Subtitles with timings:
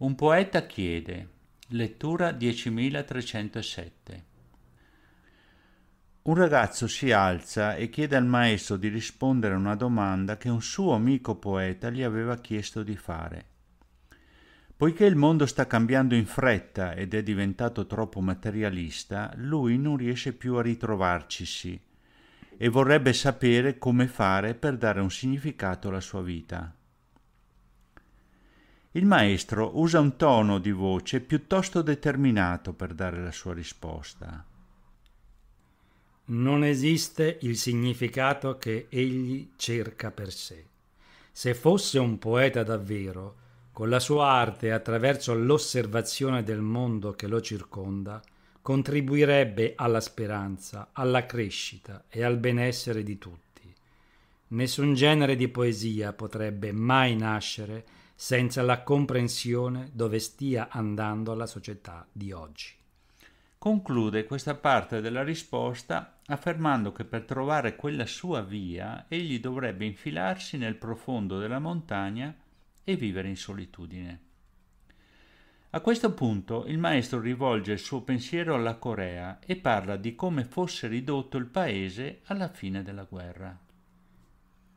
[0.00, 1.28] Un poeta chiede.
[1.70, 4.24] Lettura 10307.
[6.22, 10.62] Un ragazzo si alza e chiede al maestro di rispondere a una domanda che un
[10.62, 13.46] suo amico poeta gli aveva chiesto di fare.
[14.76, 20.32] Poiché il mondo sta cambiando in fretta ed è diventato troppo materialista, lui non riesce
[20.32, 21.76] più a ritrovarcisi
[22.56, 26.77] e vorrebbe sapere come fare per dare un significato alla sua vita.
[28.92, 34.42] Il maestro usa un tono di voce piuttosto determinato per dare la sua risposta.
[36.30, 40.64] Non esiste il significato che egli cerca per sé.
[41.30, 43.36] Se fosse un poeta davvero,
[43.72, 48.22] con la sua arte attraverso l'osservazione del mondo che lo circonda,
[48.62, 53.72] contribuirebbe alla speranza, alla crescita e al benessere di tutti.
[54.48, 57.84] Nessun genere di poesia potrebbe mai nascere
[58.20, 62.72] senza la comprensione dove stia andando la società di oggi.
[63.56, 70.56] Conclude questa parte della risposta affermando che per trovare quella sua via egli dovrebbe infilarsi
[70.56, 72.34] nel profondo della montagna
[72.82, 74.20] e vivere in solitudine.
[75.70, 80.42] A questo punto il maestro rivolge il suo pensiero alla Corea e parla di come
[80.42, 83.66] fosse ridotto il paese alla fine della guerra.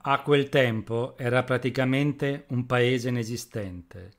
[0.03, 4.13] A quel tempo era praticamente un paese inesistente.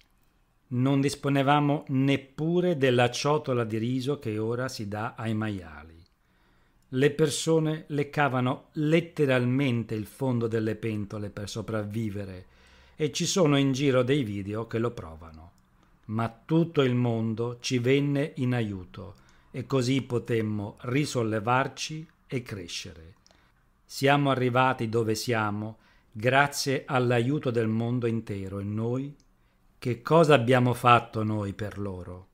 [0.69, 6.00] Non disponevamo neppure della ciotola di riso che ora si dà ai maiali.
[6.91, 12.46] Le persone leccavano letteralmente il fondo delle pentole per sopravvivere
[12.94, 15.50] e ci sono in giro dei video che lo provano.
[16.06, 19.17] Ma tutto il mondo ci venne in aiuto
[19.50, 23.14] e così potemmo risollevarci e crescere.
[23.95, 25.77] Siamo arrivati dove siamo
[26.11, 29.15] grazie all'aiuto del mondo intero e noi
[29.79, 32.29] che cosa abbiamo fatto noi per loro?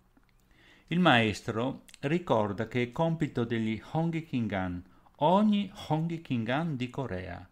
[0.87, 4.85] Il maestro ricorda che è compito degli Hongi Kingan,
[5.17, 7.45] ogni Hongi Kingan di Corea,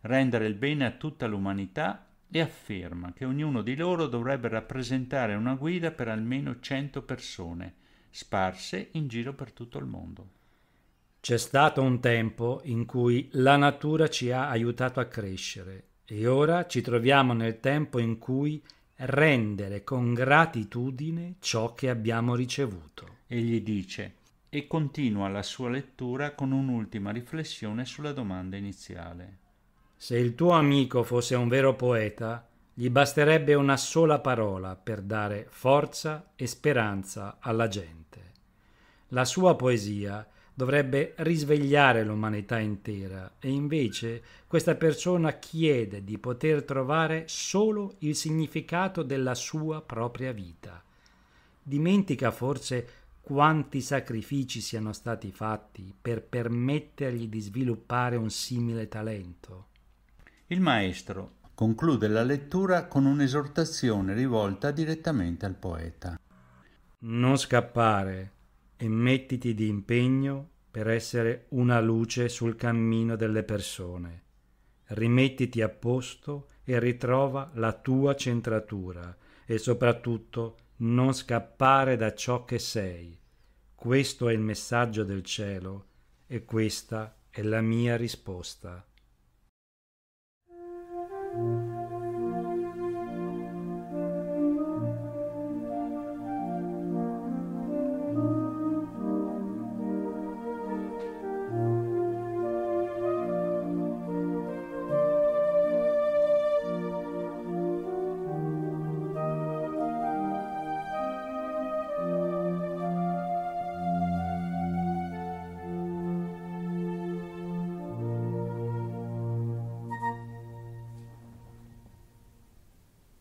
[0.00, 5.54] rendere il bene a tutta l'umanità e afferma che ognuno di loro dovrebbe rappresentare una
[5.54, 7.74] guida per almeno 100 persone,
[8.10, 10.40] sparse in giro per tutto il mondo.
[11.22, 16.66] C'è stato un tempo in cui la natura ci ha aiutato a crescere e ora
[16.66, 18.60] ci troviamo nel tempo in cui
[18.96, 23.18] rendere con gratitudine ciò che abbiamo ricevuto.
[23.28, 24.14] Egli dice
[24.48, 29.38] e continua la sua lettura con un'ultima riflessione sulla domanda iniziale.
[29.94, 32.44] Se il tuo amico fosse un vero poeta,
[32.74, 38.32] gli basterebbe una sola parola per dare forza e speranza alla gente.
[39.10, 47.24] La sua poesia dovrebbe risvegliare l'umanità intera e invece questa persona chiede di poter trovare
[47.26, 50.82] solo il significato della sua propria vita.
[51.62, 52.88] Dimentica forse
[53.20, 59.66] quanti sacrifici siano stati fatti per permettergli di sviluppare un simile talento.
[60.48, 66.18] Il maestro conclude la lettura con un'esortazione rivolta direttamente al poeta.
[67.04, 68.32] Non scappare,
[68.82, 74.22] e mettiti di impegno per essere una luce sul cammino delle persone.
[74.86, 79.16] Rimettiti a posto e ritrova la tua centratura
[79.46, 83.16] e soprattutto non scappare da ciò che sei.
[83.72, 85.86] Questo è il messaggio del cielo
[86.26, 88.84] e questa è la mia risposta.